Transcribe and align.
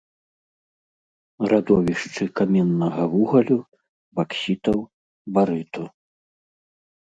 Радовішчы 1.51 2.23
каменнага 2.41 3.03
вугалю, 3.13 3.57
баксітаў, 4.23 4.77
барыту. 5.37 5.83